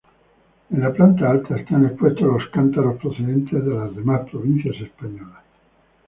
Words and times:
En 0.71 0.81
la 0.81 0.89
planta 0.91 1.29
alta 1.29 1.55
están 1.57 1.85
expuestos 1.85 2.23
los 2.25 2.49
cántaros 2.51 2.99
procedentes 2.99 3.63
de 3.63 3.71
las 3.71 3.95
demás 3.95 4.27
provincias 4.31 4.75
españolas. 4.81 5.43